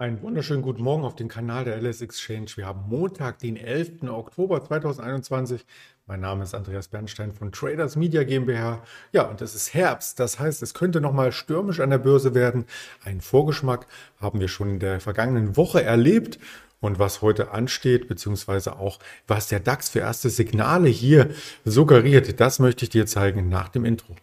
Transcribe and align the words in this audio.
Einen 0.00 0.22
wunderschönen 0.22 0.62
guten 0.62 0.84
Morgen 0.84 1.02
auf 1.02 1.16
den 1.16 1.26
Kanal 1.26 1.64
der 1.64 1.76
LS 1.82 2.02
Exchange. 2.02 2.52
Wir 2.54 2.66
haben 2.66 2.88
Montag, 2.88 3.40
den 3.40 3.56
11. 3.56 4.04
Oktober 4.04 4.64
2021. 4.64 5.66
Mein 6.06 6.20
Name 6.20 6.44
ist 6.44 6.54
Andreas 6.54 6.86
Bernstein 6.86 7.32
von 7.32 7.50
Traders 7.50 7.96
Media 7.96 8.22
GmbH. 8.22 8.84
Ja, 9.10 9.22
und 9.22 9.42
es 9.42 9.56
ist 9.56 9.74
Herbst. 9.74 10.20
Das 10.20 10.38
heißt, 10.38 10.62
es 10.62 10.72
könnte 10.72 11.00
nochmal 11.00 11.32
stürmisch 11.32 11.80
an 11.80 11.90
der 11.90 11.98
Börse 11.98 12.36
werden. 12.36 12.66
Einen 13.04 13.20
Vorgeschmack 13.20 13.88
haben 14.20 14.38
wir 14.38 14.46
schon 14.46 14.70
in 14.74 14.78
der 14.78 15.00
vergangenen 15.00 15.56
Woche 15.56 15.82
erlebt. 15.82 16.38
Und 16.78 17.00
was 17.00 17.20
heute 17.20 17.50
ansteht, 17.50 18.06
beziehungsweise 18.06 18.78
auch 18.78 19.00
was 19.26 19.48
der 19.48 19.58
DAX 19.58 19.88
für 19.88 19.98
erste 19.98 20.30
Signale 20.30 20.88
hier 20.88 21.30
suggeriert, 21.64 22.38
das 22.38 22.60
möchte 22.60 22.84
ich 22.84 22.90
dir 22.90 23.06
zeigen 23.06 23.48
nach 23.48 23.68
dem 23.68 23.84
Intro. 23.84 24.14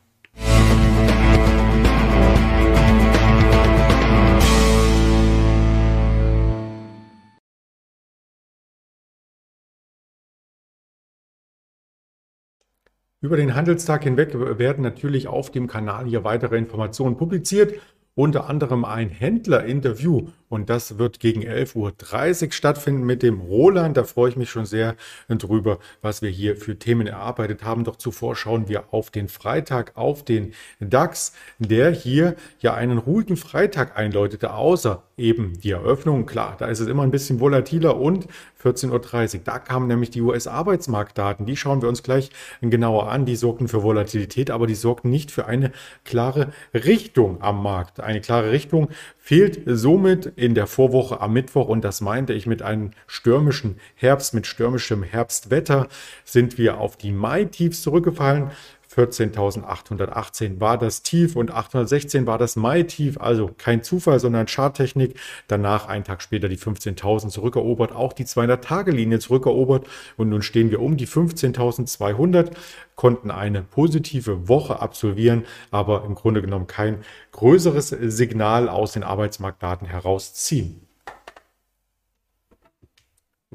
Über 13.25 13.37
den 13.37 13.55
Handelstag 13.55 14.03
hinweg 14.03 14.35
werden 14.35 14.83
natürlich 14.83 15.27
auf 15.27 15.49
dem 15.49 15.65
Kanal 15.65 16.05
hier 16.05 16.23
weitere 16.23 16.59
Informationen 16.59 17.17
publiziert, 17.17 17.73
unter 18.13 18.47
anderem 18.47 18.85
ein 18.85 19.09
Händlerinterview 19.09 20.27
und 20.49 20.69
das 20.69 20.97
wird 20.97 21.19
gegen 21.19 21.41
11.30 21.41 22.45
Uhr 22.45 22.51
stattfinden 22.51 23.03
mit 23.03 23.23
dem 23.23 23.39
Roland. 23.41 23.97
Da 23.97 24.03
freue 24.03 24.29
ich 24.29 24.35
mich 24.35 24.49
schon 24.49 24.65
sehr 24.65 24.95
drüber, 25.27 25.79
was 26.01 26.21
wir 26.21 26.29
hier 26.29 26.55
für 26.55 26.77
Themen 26.77 27.07
erarbeitet 27.07 27.63
haben. 27.63 27.83
Doch 27.83 27.95
zuvor 27.95 28.35
schauen 28.35 28.67
wir 28.67 28.93
auf 28.93 29.09
den 29.09 29.27
Freitag, 29.27 29.93
auf 29.95 30.23
den 30.23 30.53
DAX, 30.79 31.33
der 31.59 31.91
hier 31.91 32.35
ja 32.59 32.73
einen 32.73 32.97
ruhigen 32.97 33.37
Freitag 33.37 33.97
einläutete, 33.97 34.53
außer 34.53 35.03
eben 35.17 35.59
die 35.61 35.71
Eröffnung. 35.71 36.25
Klar, 36.25 36.55
da 36.59 36.67
ist 36.67 36.79
es 36.79 36.87
immer 36.87 37.03
ein 37.03 37.11
bisschen 37.11 37.39
volatiler 37.39 37.97
und 37.97 38.27
14.30 38.63 39.35
Uhr. 39.35 39.41
Da 39.43 39.59
kamen 39.59 39.87
nämlich 39.87 40.09
die 40.09 40.21
US-Arbeitsmarktdaten. 40.21 41.45
Die 41.45 41.55
schauen 41.55 41.81
wir 41.81 41.89
uns 41.89 42.03
gleich 42.03 42.31
genauer 42.61 43.09
an. 43.09 43.25
Die 43.25 43.35
sorgten 43.35 43.67
für 43.67 43.83
Volatilität, 43.83 44.51
aber 44.51 44.67
die 44.67 44.75
sorgten 44.75 45.09
nicht 45.09 45.31
für 45.31 45.45
eine 45.45 45.71
klare 46.03 46.51
Richtung 46.73 47.41
am 47.41 47.61
Markt. 47.61 47.99
Eine 47.99 48.21
klare 48.21 48.51
Richtung 48.51 48.89
fehlt 49.25 49.63
somit 49.65 50.27
in 50.35 50.53
der 50.53 50.67
Vorwoche 50.67 51.19
am 51.19 51.33
Mittwoch 51.33 51.67
und 51.67 51.83
das 51.83 51.99
meinte 51.99 52.31
ich 52.33 52.45
mit 52.45 52.61
einem 52.61 52.91
stürmischen 53.07 53.79
Herbst, 53.95 54.35
mit 54.35 54.45
stürmischem 54.45 55.01
Herbstwetter 55.01 55.87
sind 56.25 56.59
wir 56.59 56.77
auf 56.77 56.95
die 56.95 57.11
Mai-Tiefs 57.11 57.81
zurückgefallen. 57.81 58.51
14.818 58.95 60.59
war 60.59 60.77
das 60.77 61.03
Tief 61.03 61.35
und 61.35 61.51
816 61.51 62.25
war 62.25 62.37
das 62.37 62.55
Mai-Tief. 62.55 63.19
Also 63.19 63.51
kein 63.57 63.83
Zufall, 63.83 64.19
sondern 64.19 64.47
Charttechnik. 64.47 65.19
Danach, 65.47 65.87
einen 65.87 66.03
Tag 66.03 66.21
später, 66.21 66.47
die 66.47 66.57
15.000 66.57 67.29
zurückerobert, 67.29 67.91
auch 67.91 68.13
die 68.13 68.25
200-Tage-Linie 68.25 69.19
zurückerobert. 69.19 69.87
Und 70.17 70.29
nun 70.29 70.41
stehen 70.41 70.71
wir 70.71 70.81
um 70.81 70.97
die 70.97 71.07
15.200, 71.07 72.51
konnten 72.95 73.31
eine 73.31 73.61
positive 73.61 74.47
Woche 74.47 74.79
absolvieren, 74.79 75.45
aber 75.71 76.05
im 76.05 76.15
Grunde 76.15 76.41
genommen 76.41 76.67
kein 76.67 76.99
größeres 77.33 77.89
Signal 77.89 78.69
aus 78.69 78.93
den 78.93 79.03
Arbeitsmarktdaten 79.03 79.87
herausziehen. 79.87 80.85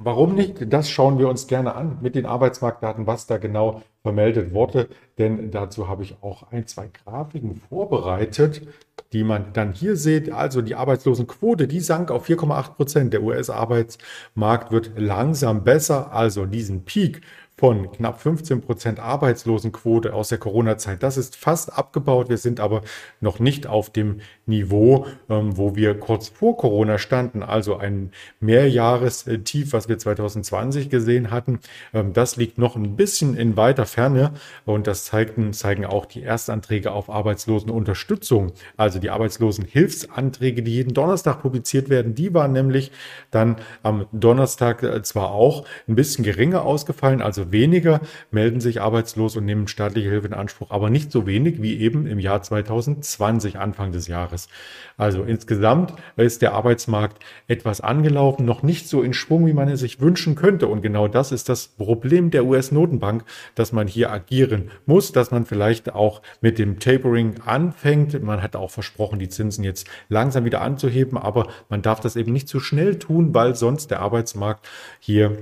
Warum 0.03 0.35
nicht? 0.35 0.73
Das 0.73 0.89
schauen 0.89 1.19
wir 1.19 1.29
uns 1.29 1.47
gerne 1.47 1.75
an 1.75 1.99
mit 2.01 2.15
den 2.15 2.25
Arbeitsmarktdaten, 2.25 3.07
was 3.07 3.27
da 3.27 3.37
genau 3.37 3.83
vermeldet 4.03 4.55
wurde. 4.55 4.89
Denn 5.19 5.51
dazu 5.51 5.89
habe 5.89 6.03
ich 6.05 6.17
auch 6.23 6.51
ein, 6.51 6.67
zwei 6.67 6.89
Grafiken 6.89 7.61
vorbereitet, 7.69 8.67
die 9.13 9.25
man 9.25 9.53
dann 9.53 9.75
hier 9.75 9.97
sieht. 9.97 10.33
Also 10.33 10.63
die 10.63 10.75
Arbeitslosenquote, 10.75 11.69
die 11.69 11.81
sank 11.81 12.11
auf 12.11 12.27
4,8 12.27 12.77
Prozent. 12.77 13.13
Der 13.13 13.23
US-Arbeitsmarkt 13.23 14.73
wird 14.73 14.93
langsam 14.97 15.65
besser. 15.65 16.15
Also 16.15 16.47
diesen 16.47 16.87
Peak 16.87 17.21
von 17.61 17.93
knapp 17.93 18.23
15 18.23 18.63
Prozent 18.63 19.01
Arbeitslosenquote 19.01 20.15
aus 20.15 20.31
der 20.31 20.39
Corona-Zeit. 20.39 21.03
Das 21.03 21.19
ist 21.19 21.37
fast 21.37 21.77
abgebaut. 21.77 22.31
Wir 22.31 22.39
sind 22.39 22.59
aber 22.59 22.81
noch 23.21 23.39
nicht 23.39 23.67
auf 23.67 23.91
dem 23.91 24.23
Niveau, 24.47 25.07
ähm, 25.29 25.59
wo 25.59 25.77
wir 25.77 26.01
kurz 26.01 26.29
vor 26.29 26.57
Corona 26.57 26.97
standen. 26.97 27.43
Also 27.43 27.77
ein 27.77 28.13
Mehrjahrestief, 28.41 29.75
was 29.75 29.91
wir 29.91 29.99
2020 29.99 30.89
gesehen 30.89 31.31
hatten. 31.31 31.61
Ähm, 31.93 32.15
das 32.15 32.37
liegt 32.37 32.57
noch 32.57 32.77
ein 32.77 32.97
bisschen 32.97 33.37
in 33.37 33.59
weiter 33.59 33.85
Ferne 33.85 34.33
und 34.65 34.87
das 34.87 35.05
zeigten, 35.05 35.53
zeigen 35.53 35.85
auch 35.85 36.07
die 36.07 36.23
Erstanträge 36.23 36.93
auf 36.93 37.11
Arbeitslosenunterstützung. 37.11 38.53
Also 38.79 38.99
die 38.99 39.11
Arbeitslosenhilfsanträge, 39.11 40.63
die 40.63 40.77
jeden 40.77 40.95
Donnerstag 40.95 41.43
publiziert 41.43 41.91
werden. 41.91 42.15
Die 42.15 42.33
waren 42.33 42.53
nämlich 42.53 42.91
dann 43.31 43.57
am 43.83 44.07
Donnerstag 44.13 44.83
äh, 44.83 45.03
zwar 45.03 45.33
auch 45.33 45.67
ein 45.87 45.95
bisschen 45.95 46.25
geringer 46.25 46.65
ausgefallen, 46.65 47.21
also 47.21 47.50
weniger 47.53 48.01
melden 48.31 48.61
sich 48.61 48.81
arbeitslos 48.81 49.37
und 49.37 49.45
nehmen 49.45 49.69
staatliche 49.69 50.11
Hilfe 50.11 50.29
in 50.29 50.35
Anspruch, 50.35 50.71
aber 50.71 50.91
nicht 50.91 51.13
so 51.13 51.27
wenig 51.27 51.63
wie 51.63 51.79
eben 51.81 52.07
im 52.07 52.19
Jahr 52.19 52.43
2020, 52.43 53.59
Anfang 53.59 53.93
des 53.93 54.07
Jahres. 54.07 54.49
Also 54.97 55.23
insgesamt 55.23 55.95
ist 56.17 56.43
der 56.43 56.53
Arbeitsmarkt 56.53 57.23
etwas 57.49 57.81
angelaufen, 57.81 58.45
noch 58.45 58.63
nicht 58.63 58.89
so 58.89 59.03
in 59.03 59.15
Schwung, 59.15 59.47
wie 59.47 59.53
man 59.53 59.69
es 59.69 59.81
sich 59.81 60.01
wünschen 60.01 60.35
könnte. 60.35 60.67
Und 60.67 60.83
genau 60.83 61.09
das 61.09 61.33
ist 61.33 61.49
das 61.49 61.69
Problem 61.69 62.31
der 62.31 62.45
US-Notenbank, 62.45 63.25
dass 63.55 63.73
man 63.73 63.87
hier 63.87 64.11
agieren 64.13 64.71
muss, 64.87 65.13
dass 65.13 65.31
man 65.31 65.47
vielleicht 65.47 65.95
auch 65.95 66.23
mit 66.41 66.59
dem 66.59 66.79
Tapering 66.79 67.41
anfängt. 67.45 68.23
Man 68.23 68.43
hat 68.43 68.57
auch 68.57 68.71
versprochen, 68.71 69.19
die 69.19 69.29
Zinsen 69.29 69.65
jetzt 69.65 69.89
langsam 70.09 70.45
wieder 70.45 70.61
anzuheben, 70.61 71.19
aber 71.19 71.49
man 71.69 71.83
darf 71.83 72.01
das 72.01 72.17
eben 72.17 72.33
nicht 72.33 72.49
zu 72.49 72.61
schnell 72.61 72.99
tun, 72.99 73.35
weil 73.35 73.55
sonst 73.55 73.91
der 73.91 74.01
Arbeitsmarkt 74.01 74.69
hier 74.99 75.39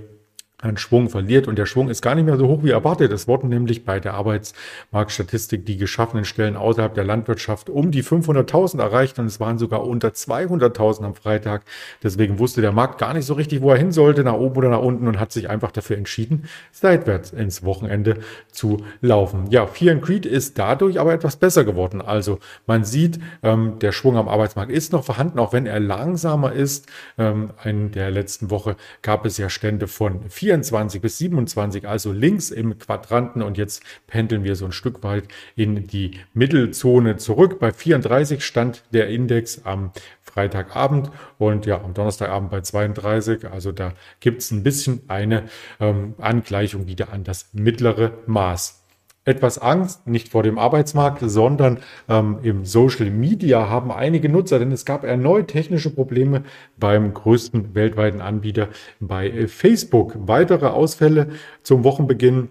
an 0.60 0.76
Schwung 0.76 1.08
verliert. 1.08 1.46
Und 1.46 1.56
der 1.56 1.66
Schwung 1.66 1.88
ist 1.88 2.02
gar 2.02 2.16
nicht 2.16 2.24
mehr 2.24 2.36
so 2.36 2.48
hoch 2.48 2.64
wie 2.64 2.70
erwartet. 2.70 3.12
Es 3.12 3.28
wurden 3.28 3.48
nämlich 3.48 3.84
bei 3.84 4.00
der 4.00 4.14
Arbeitsmarktstatistik 4.14 5.64
die 5.64 5.76
geschaffenen 5.76 6.24
Stellen 6.24 6.56
außerhalb 6.56 6.94
der 6.94 7.04
Landwirtschaft 7.04 7.70
um 7.70 7.92
die 7.92 8.02
500.000 8.02 8.80
erreicht 8.80 9.18
und 9.20 9.26
es 9.26 9.38
waren 9.38 9.58
sogar 9.58 9.86
unter 9.86 10.08
200.000 10.08 11.04
am 11.04 11.14
Freitag. 11.14 11.62
Deswegen 12.02 12.40
wusste 12.40 12.60
der 12.60 12.72
Markt 12.72 12.98
gar 12.98 13.14
nicht 13.14 13.24
so 13.24 13.34
richtig, 13.34 13.62
wo 13.62 13.70
er 13.70 13.78
hin 13.78 13.92
sollte, 13.92 14.24
nach 14.24 14.34
oben 14.34 14.56
oder 14.56 14.70
nach 14.70 14.80
unten 14.80 15.06
und 15.06 15.20
hat 15.20 15.30
sich 15.30 15.48
einfach 15.48 15.70
dafür 15.70 15.96
entschieden, 15.96 16.48
seitwärts 16.72 17.30
ins 17.30 17.62
Wochenende 17.62 18.16
zu 18.50 18.78
laufen. 19.00 19.46
Ja, 19.50 19.66
Fear 19.66 19.94
and 19.94 20.02
Creed 20.02 20.26
ist 20.26 20.58
dadurch 20.58 20.98
aber 20.98 21.12
etwas 21.12 21.36
besser 21.36 21.64
geworden. 21.64 22.02
Also 22.02 22.40
man 22.66 22.84
sieht, 22.84 23.20
ähm, 23.44 23.78
der 23.78 23.92
Schwung 23.92 24.16
am 24.16 24.28
Arbeitsmarkt 24.28 24.72
ist 24.72 24.92
noch 24.92 25.04
vorhanden, 25.04 25.38
auch 25.38 25.52
wenn 25.52 25.66
er 25.66 25.78
langsamer 25.78 26.52
ist. 26.52 26.86
Ähm, 27.16 27.50
in 27.64 27.92
der 27.92 28.10
letzten 28.10 28.50
Woche 28.50 28.74
gab 29.02 29.24
es 29.24 29.38
ja 29.38 29.48
Stände 29.48 29.86
von 29.86 30.28
4 30.28 30.47
24 30.48 31.02
bis 31.02 31.18
27, 31.18 31.86
also 31.86 32.10
links 32.10 32.50
im 32.50 32.78
Quadranten 32.78 33.42
und 33.42 33.58
jetzt 33.58 33.82
pendeln 34.06 34.44
wir 34.44 34.56
so 34.56 34.64
ein 34.64 34.72
Stück 34.72 35.02
weit 35.02 35.24
in 35.56 35.86
die 35.86 36.12
Mittelzone 36.32 37.18
zurück. 37.18 37.58
Bei 37.60 37.70
34 37.70 38.42
stand 38.42 38.82
der 38.90 39.08
Index 39.08 39.66
am 39.66 39.92
Freitagabend 40.22 41.10
und 41.36 41.66
ja, 41.66 41.82
am 41.82 41.92
Donnerstagabend 41.92 42.50
bei 42.50 42.62
32. 42.62 43.46
Also 43.46 43.72
da 43.72 43.92
gibt 44.20 44.40
es 44.40 44.50
ein 44.50 44.62
bisschen 44.62 45.02
eine 45.08 45.50
ähm, 45.80 46.14
Angleichung 46.16 46.86
wieder 46.86 47.12
an 47.12 47.24
das 47.24 47.50
mittlere 47.52 48.12
Maß 48.26 48.87
etwas 49.28 49.58
Angst, 49.58 50.06
nicht 50.06 50.30
vor 50.30 50.42
dem 50.42 50.58
Arbeitsmarkt, 50.58 51.18
sondern 51.22 51.78
ähm, 52.08 52.38
im 52.42 52.64
Social 52.64 53.10
Media 53.10 53.68
haben 53.68 53.92
einige 53.92 54.30
Nutzer, 54.30 54.58
denn 54.58 54.72
es 54.72 54.86
gab 54.86 55.04
erneut 55.04 55.48
technische 55.48 55.90
Probleme 55.90 56.44
beim 56.78 57.12
größten 57.12 57.74
weltweiten 57.74 58.22
Anbieter 58.22 58.68
bei 59.00 59.28
äh, 59.28 59.46
Facebook. 59.46 60.14
Weitere 60.18 60.66
Ausfälle 60.66 61.28
zum 61.62 61.84
Wochenbeginn 61.84 62.48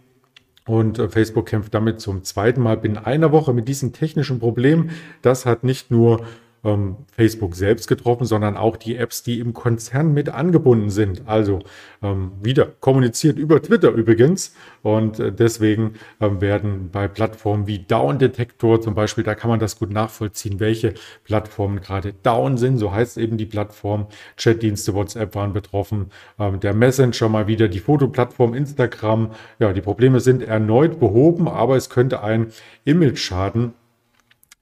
und 0.68 1.00
äh, 1.00 1.10
Facebook 1.10 1.48
kämpft 1.48 1.74
damit 1.74 2.00
zum 2.00 2.24
zweiten 2.24 2.62
Mal 2.62 2.78
binnen 2.78 2.98
einer 2.98 3.32
Woche 3.32 3.54
mit 3.54 3.68
diesem 3.68 3.92
technischen 3.92 4.40
Problem. 4.40 4.92
Das 5.24 5.48
hat 5.48 5.64
nicht 5.64 5.90
nur 5.90 6.22
ähm, 6.68 6.98
Facebook 7.16 7.56
selbst 7.56 7.88
getroffen, 7.88 8.26
sondern 8.26 8.58
auch 8.58 8.76
die 8.76 8.98
Apps, 8.98 9.24
die 9.24 9.40
im 9.40 9.54
Konzern 9.54 10.14
mit 10.14 10.30
angebunden 10.30 10.90
sind. 10.90 11.24
Also 11.26 11.60
ähm, 12.04 12.34
wieder 12.42 12.66
kommuniziert 12.80 13.40
über 13.40 13.62
Twitter 13.62 13.92
übrigens. 13.92 14.54
Und 14.84 15.20
äh, 15.20 15.32
deswegen 15.32 15.94
ähm, 16.20 16.42
werden 16.42 16.90
bei 16.92 17.08
Plattformen 17.08 17.68
wie 17.68 17.80
Down 17.80 18.20
Detector 18.20 18.82
zum 18.82 18.94
Beispiel, 18.94 19.24
da 19.24 19.34
kann 19.34 19.50
man 19.50 19.60
das 19.60 19.80
gut 19.80 19.92
nachvollziehen, 19.92 20.60
welche 20.60 20.94
Plattformen 21.24 21.80
gerade 21.80 22.14
down 22.24 22.58
sind. 22.58 22.78
So 22.78 22.92
heißt 22.92 23.18
eben 23.18 23.38
die 23.38 23.46
Plattform. 23.46 24.08
Chatdienste, 24.36 24.94
WhatsApp 24.94 25.34
waren 25.36 25.54
betroffen. 25.54 26.12
Ähm, 26.38 26.60
der 26.60 26.74
Messenger 26.74 27.30
mal 27.30 27.48
wieder, 27.48 27.70
die 27.70 27.80
Fotoplattform 27.80 28.54
Instagram. 28.54 29.32
Ja, 29.60 29.72
die 29.72 29.82
Probleme 29.82 30.20
sind 30.20 30.44
erneut 30.44 31.00
behoben, 31.00 31.48
aber 31.48 31.78
es 31.78 31.90
könnte 31.90 32.22
ein 32.22 32.48
Image-Schaden 32.84 33.74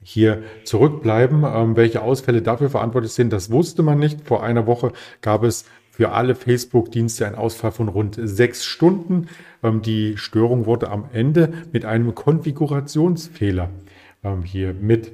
hier 0.07 0.43
zurückbleiben. 0.63 1.43
Ähm, 1.43 1.75
welche 1.75 2.03
Ausfälle 2.03 2.43
dafür 2.43 2.69
verantwortlich 2.69 3.11
sind, 3.11 3.33
das 3.33 3.51
wusste 3.51 3.81
man 3.81 3.97
nicht. 3.97 4.21
Vor 4.21 4.43
einer 4.43 4.67
Woche 4.67 4.91
gab 5.21 5.43
es 5.43 5.65
für 5.89 6.11
alle 6.11 6.35
Facebook-Dienste 6.35 7.25
einen 7.25 7.35
Ausfall 7.35 7.71
von 7.71 7.87
rund 7.87 8.19
sechs 8.21 8.65
Stunden. 8.65 9.27
Ähm, 9.63 9.81
die 9.81 10.17
Störung 10.17 10.67
wurde 10.67 10.91
am 10.91 11.05
Ende 11.11 11.53
mit 11.71 11.85
einem 11.85 12.13
Konfigurationsfehler 12.13 13.69
ähm, 14.23 14.43
hier 14.43 14.73
mit 14.73 15.11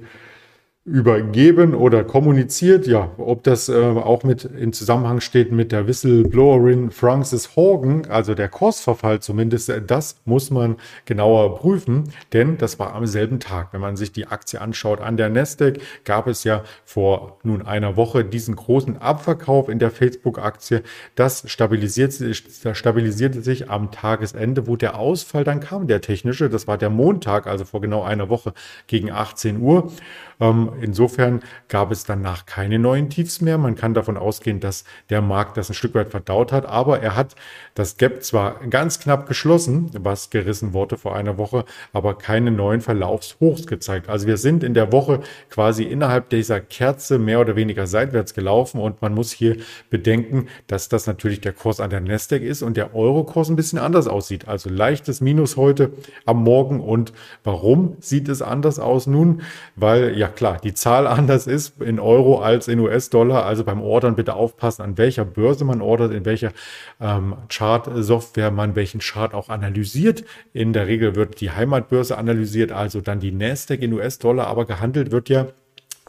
übergeben 0.84 1.76
oder 1.76 2.04
kommuniziert. 2.04 2.88
Ja, 2.88 3.12
ob 3.18 3.44
das 3.44 3.70
äh, 3.70 3.76
auch 3.76 4.24
mit 4.24 4.46
in 4.46 4.74
Zusammenhang 4.74 5.22
steht 5.22 5.52
mit 5.52 5.72
der 5.72 5.86
Whistleblowerin 5.86 6.90
Frances 6.90 7.56
Horgan, 7.56 8.08
also 8.10 8.34
der 8.34 8.50
Kursverfall 8.50 9.20
zumindest, 9.20 9.70
äh, 9.70 9.80
das 9.80 10.20
muss 10.26 10.50
man 10.50 10.78
genauer 11.06 11.60
prüfen, 11.60 12.12
denn 12.34 12.58
das 12.58 12.80
war 12.80 12.96
am 12.96 13.06
selben 13.06 13.40
Tag. 13.40 13.74
Wenn 13.74 13.82
man 13.82 13.96
sich 13.96 14.12
die 14.12 14.26
Aktie 14.26 14.60
anschaut, 14.60 15.02
an 15.02 15.18
der 15.18 15.30
Nasdaq 15.30 15.80
gab 16.04 16.26
es 16.26 16.44
ja 16.44 16.64
vor 16.84 17.38
nun 17.44 17.62
einer 17.62 17.96
Woche 17.96 18.26
diesen 18.26 18.56
großen 18.56 18.98
Abverkauf 18.98 19.70
in 19.70 19.78
der 19.78 19.92
Facebook-Aktie. 19.92 20.82
Das 21.14 21.44
stabilisierte, 21.46 22.28
das 22.64 22.78
stabilisierte 22.78 23.44
sich 23.44 23.70
am 23.70 23.92
Tagesende, 23.92 24.66
wo 24.66 24.76
der 24.78 24.98
Ausfall 24.98 25.44
dann 25.44 25.60
kam, 25.60 25.86
der 25.86 26.02
technische. 26.02 26.50
Das 26.50 26.66
war 26.68 26.80
der 26.80 26.90
Montag, 26.90 27.46
also 27.46 27.66
vor 27.66 27.82
genau 27.82 28.02
einer 28.02 28.30
Woche 28.30 28.54
gegen 28.88 29.12
18 29.12 29.62
Uhr. 29.62 29.92
Ähm, 30.40 30.71
insofern 30.82 31.42
gab 31.68 31.92
es 31.92 32.06
danach 32.06 32.46
keine 32.46 32.80
neuen 32.80 33.10
Tiefs 33.10 33.42
mehr. 33.42 33.58
Man 33.58 33.76
kann 33.76 33.94
davon 33.94 34.18
ausgehen, 34.18 34.60
dass 34.60 34.84
der 35.10 35.22
Markt 35.22 35.58
das 35.58 35.70
ein 35.70 35.74
Stück 35.74 35.96
weit 35.96 36.10
verdaut 36.10 36.52
hat, 36.52 36.66
aber 36.66 37.02
er 37.02 37.16
hat 37.16 37.36
das 37.76 37.98
Gap 37.98 38.24
zwar 38.24 38.60
ganz 38.70 39.00
knapp 39.00 39.28
geschlossen, 39.28 39.92
was 39.98 40.30
gerissen 40.30 40.74
wurde 40.74 40.98
vor 40.98 41.16
einer 41.16 41.38
Woche, 41.38 41.66
aber 41.94 42.18
keine 42.18 42.52
neuen 42.52 42.82
Verlaufshochs 42.82 43.68
gezeigt. 43.68 44.10
Also 44.10 44.28
wir 44.28 44.38
sind 44.38 44.64
in 44.64 44.74
der 44.74 44.92
Woche 44.92 45.22
quasi 45.50 45.84
innerhalb 45.84 46.30
dieser 46.30 46.60
Kerze 46.60 47.20
mehr 47.20 47.40
oder 47.40 47.56
weniger 47.56 47.88
seitwärts 47.88 48.34
gelaufen 48.34 48.80
und 48.80 49.02
man 49.02 49.14
muss 49.14 49.32
hier 49.32 49.58
bedenken, 49.90 50.48
dass 50.68 50.90
das 50.90 51.08
natürlich 51.08 51.42
der 51.42 51.54
Kurs 51.54 51.80
an 51.80 51.90
der 51.90 52.02
Nasdaq 52.02 52.42
ist 52.42 52.62
und 52.62 52.78
der 52.78 52.96
Euro-Kurs 52.96 53.50
ein 53.50 53.56
bisschen 53.56 53.80
anders 53.80 54.08
aussieht. 54.08 54.48
Also 54.48 54.70
leichtes 54.70 55.22
Minus 55.22 55.58
heute 55.58 55.92
am 56.26 56.44
Morgen 56.44 56.80
und 56.80 57.14
warum 57.44 57.98
sieht 58.00 58.30
es 58.30 58.42
anders 58.42 58.80
aus 58.80 59.08
nun? 59.08 59.42
Weil 59.76 60.18
ja 60.18 60.28
klar, 60.28 60.60
die 60.64 60.74
Zahl 60.74 61.08
anders 61.08 61.48
ist 61.48 61.82
in 61.82 62.00
Euro 62.00 62.40
als 62.40 62.68
in 62.68 62.80
US-Dollar. 62.80 63.46
Also 63.46 63.64
beim 63.64 63.82
Ordern 63.82 64.16
bitte 64.16 64.34
aufpassen, 64.34 64.82
an 64.82 64.98
welcher 64.98 65.26
Börse 65.26 65.66
man 65.66 65.82
ordert, 65.82 66.12
in 66.14 66.26
welcher 66.26 66.52
ähm, 67.00 67.36
Chart-Software 67.50 68.52
man 68.52 68.76
welchen 68.76 69.00
Chart 69.00 69.34
auch 69.34 69.50
analysiert. 69.50 70.24
In 70.54 70.74
der 70.74 70.88
Regel 70.88 71.16
wird 71.16 71.42
die 71.42 71.52
Heimatbörse 71.52 72.18
analysiert, 72.18 72.72
also 72.72 73.02
dann 73.02 73.20
die 73.20 73.32
Nasdaq 73.32 73.82
in 73.82 73.94
US-Dollar, 73.94 74.48
aber 74.48 74.66
gehandelt 74.66 75.12
wird 75.12 75.30
ja 75.30 75.48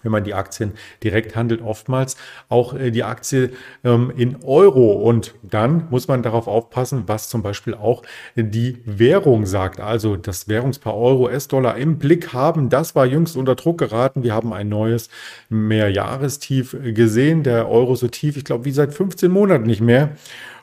wenn 0.02 0.12
man 0.12 0.24
die 0.24 0.34
Aktien 0.34 0.72
direkt 1.02 1.36
handelt, 1.36 1.62
oftmals 1.62 2.16
auch 2.48 2.74
äh, 2.74 2.90
die 2.90 3.04
Aktie 3.04 3.50
ähm, 3.84 4.12
in 4.16 4.42
Euro. 4.44 4.92
Und 4.92 5.34
dann 5.42 5.88
muss 5.90 6.08
man 6.08 6.22
darauf 6.22 6.46
aufpassen, 6.46 7.04
was 7.06 7.28
zum 7.28 7.42
Beispiel 7.42 7.74
auch 7.74 8.02
die 8.36 8.78
Währung 8.84 9.46
sagt. 9.46 9.80
Also 9.80 10.16
das 10.16 10.48
Währungspaar 10.48 10.96
Euro, 10.96 11.28
S-Dollar 11.28 11.76
im 11.76 11.98
Blick 11.98 12.32
haben. 12.32 12.68
Das 12.68 12.94
war 12.94 13.06
jüngst 13.06 13.36
unter 13.36 13.54
Druck 13.54 13.78
geraten. 13.78 14.22
Wir 14.22 14.34
haben 14.34 14.52
ein 14.52 14.68
neues 14.68 15.08
Mehrjahrestief 15.48 16.76
gesehen. 16.82 17.42
Der 17.42 17.68
Euro 17.68 17.94
so 17.94 18.08
tief, 18.08 18.36
ich 18.36 18.44
glaube, 18.44 18.64
wie 18.64 18.72
seit 18.72 18.94
15 18.94 19.30
Monaten 19.30 19.66
nicht 19.66 19.80
mehr. 19.80 20.16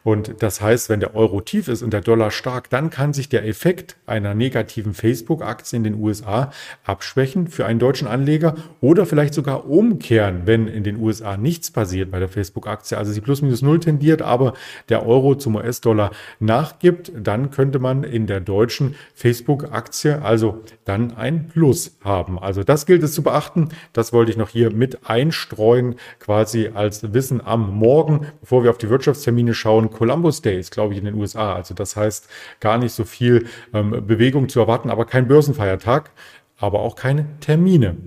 Und 0.04 0.42
das 0.42 0.62
heißt, 0.62 0.90
wenn 0.90 1.00
der 1.00 1.16
Euro 1.16 1.42
tief 1.42 1.68
ist 1.68 1.82
und 1.82 1.92
der 1.92 2.02
Dollar 2.02 2.32
stark, 2.32 2.70
dann 2.70 2.90
kann 2.90 3.14
sich 3.14 3.30
der 3.30 3.46
Effekt 3.46 3.98
einer 4.06 4.34
negativen 4.34 4.94
Facebook-Aktie 4.94 5.78
in 5.78 5.84
den 5.84 5.96
USA 5.96 6.52
abschwächen 6.84 7.48
für 7.48 7.66
einen 7.66 7.80
deutschen 7.80 8.08
Anleger 8.08 8.56
oder 8.82 9.06
vielleicht 9.06 9.34
sogar 9.34 9.70
umkehren, 9.70 10.42
wenn 10.46 10.68
in 10.68 10.84
den 10.84 10.98
USA 10.98 11.38
nichts 11.38 11.72
passiert 11.72 12.12
bei 12.12 12.20
der 12.20 12.30
Facebook-Aktie, 12.30 12.98
also 12.98 13.12
sie 13.12 13.22
plus 13.22 13.42
minus 13.42 13.62
null 13.62 13.80
tendiert, 13.80 14.22
aber 14.22 14.54
der 14.90 15.06
Euro 15.06 15.36
zum 15.36 15.56
US-Dollar 15.56 16.12
nachgibt, 16.40 17.12
dann 17.16 17.52
könnte 17.52 17.80
man 17.80 18.04
in 18.04 18.28
der 18.28 18.40
deutschen 18.40 18.96
Facebook-Aktie 19.14 20.22
also 20.22 20.64
dann 20.86 21.16
ein 21.16 21.48
Plus 21.48 21.98
haben. 22.04 22.40
Also 22.40 22.64
das 22.64 22.86
gilt 22.86 23.04
es 23.04 23.14
zu 23.14 23.24
beachten. 23.24 23.70
Das 23.94 24.14
wollte 24.14 24.32
ich 24.32 24.38
noch 24.38 24.50
hier 24.50 24.72
mit 24.72 25.10
einstreuen, 25.10 25.96
quasi 26.20 26.72
als 26.74 27.14
Wissen 27.14 27.42
am 27.46 27.76
Morgen, 27.76 28.28
bevor 28.42 28.64
wir 28.64 28.70
auf 28.70 28.78
die 28.78 28.90
Wirtschaftstermine 28.90 29.54
schauen 29.54 29.89
Columbus 29.90 30.42
Day 30.42 30.60
ist, 30.60 30.72
glaube 30.72 30.94
ich, 30.94 31.00
in 31.00 31.06
den 31.06 31.16
USA. 31.16 31.54
Also 31.54 31.74
das 31.74 31.96
heißt, 31.96 32.30
gar 32.60 32.78
nicht 32.78 32.94
so 32.94 33.04
viel 33.04 33.48
ähm, 33.74 34.06
Bewegung 34.06 34.50
zu 34.50 34.60
erwarten, 34.60 34.90
aber 34.90 35.06
kein 35.06 35.28
Börsenfeiertag, 35.28 36.12
aber 36.58 36.80
auch 36.80 36.96
keine 36.96 37.26
Termine. 37.40 37.98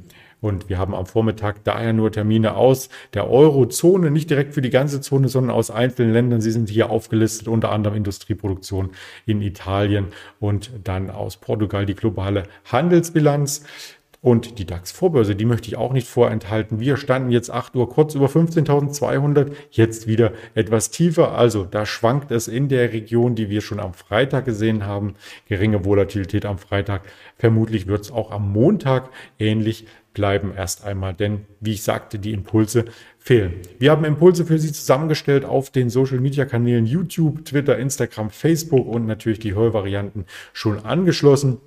Und 0.43 0.69
wir 0.69 0.77
haben 0.77 0.95
am 0.95 1.07
Vormittag 1.07 1.63
daher 1.63 1.93
nur 1.93 2.11
Termine 2.11 2.57
aus 2.57 2.89
der 3.15 3.31
Eurozone, 3.31 4.11
nicht 4.11 4.29
direkt 4.29 4.55
für 4.55 4.61
die 4.61 4.71
ganze 4.71 5.01
Zone, 5.01 5.29
sondern 5.29 5.55
aus 5.55 5.71
einzelnen 5.71 6.13
Ländern. 6.13 6.41
Sie 6.41 6.51
sind 6.51 6.69
hier 6.69 6.91
aufgelistet, 6.91 7.47
unter 7.47 7.71
anderem 7.71 7.99
Industrieproduktion 7.99 8.91
in 9.25 9.41
Italien 9.41 10.09
und 10.41 10.73
dann 10.83 11.11
aus 11.11 11.37
Portugal 11.37 11.87
die 11.87 11.95
globale 11.95 12.43
Handelsbilanz. 12.65 13.65
Und 14.23 14.61
die 14.61 14.67
DAX-Vorbörse, 14.67 15.35
die 15.35 15.45
möchte 15.45 15.67
ich 15.67 15.77
auch 15.77 15.93
nicht 15.93 16.07
vorenthalten. 16.07 16.79
Wir 16.79 16.97
standen 16.97 17.33
jetzt 17.33 17.51
8 17.51 17.75
Uhr 17.75 17.91
kurz 17.91 18.15
über 18.15 18.27
15.200, 18.27 19.51
jetzt 19.73 20.07
wieder 20.07 20.33
etwas 20.55 20.93
tiefer. 20.93 21.33
Also 21.33 21.65
da 21.65 21.85
schwankt 21.85 22.31
es 22.31 22.47
in 22.47 22.69
der 22.69 22.93
Region, 22.93 23.35
die 23.35 23.51
wir 23.51 23.61
schon 23.63 23.81
am 23.81 23.95
Freitag 23.95 24.45
gesehen 24.45 24.87
haben. 24.87 25.17
Geringe 25.49 25.85
Volatilität 25.85 26.47
am 26.47 26.59
Freitag. 26.59 27.03
Vermutlich 27.37 27.89
wird 27.89 28.03
es 28.03 28.13
auch 28.13 28.31
am 28.31 28.53
Montag 28.53 29.11
ähnlich 29.41 29.87
bleiben 30.15 30.53
erst 30.57 30.85
einmal, 30.85 31.15
denn 31.15 31.47
wie 31.61 31.73
ich 31.73 31.83
sagte, 31.83 32.19
die 32.19 32.33
Impulse 32.33 32.85
fehlen. 33.19 33.55
Wir 33.79 33.91
haben 33.91 34.05
Impulse 34.05 34.45
für 34.45 34.59
Sie 34.59 34.73
zusammengestellt 34.73 35.45
auf 35.45 35.71
den 35.71 35.91
Social 35.91 36.21
Media 36.21 36.45
Kanälen 36.45 36.87
YouTube, 36.87 37.45
Twitter, 37.45 37.79
Instagram, 37.79 38.31
Facebook 38.31 38.87
und 38.87 39.07
natürlich 39.07 39.39
die 39.39 39.55
Hörvarianten 39.55 40.27
schon 40.53 40.85
angeschlossen. 40.85 41.59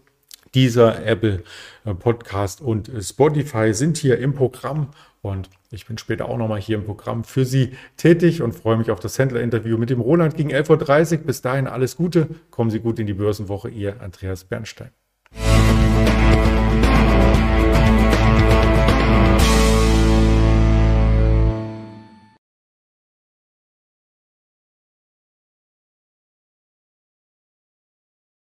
Dieser 0.56 1.06
Apple 1.06 1.44
äh, 1.84 1.94
Podcast 1.94 2.62
und 2.62 2.90
Spotify 3.02 3.74
sind 3.74 3.98
hier 3.98 4.18
im 4.18 4.34
Programm 4.34 4.90
und 5.22 5.50
ich 5.70 5.86
bin 5.86 5.98
später 5.98 6.30
auch 6.30 6.38
nochmal 6.38 6.62
hier 6.62 6.78
im 6.78 6.86
Programm 6.86 7.24
für 7.24 7.46
Sie 7.46 7.74
tätig 7.98 8.42
und 8.42 8.54
freue 8.54 8.78
mich 8.78 8.90
auf 8.90 9.00
das 9.00 9.20
Händler-Interview 9.20 9.78
mit 9.78 9.90
dem 9.90 10.00
Roland 10.00 10.38
gegen 10.38 10.52
11.30 10.52 11.20
Uhr. 11.20 11.24
Bis 11.26 11.42
dahin 11.42 11.68
alles 11.68 11.98
Gute, 11.98 12.30
kommen 12.52 12.72
Sie 12.72 12.80
gut 12.80 13.00
in 13.00 13.08
die 13.08 13.14
Börsenwoche, 13.14 13.70
Ihr 13.70 14.02
Andreas 14.02 14.46
Bernstein. 14.46 14.92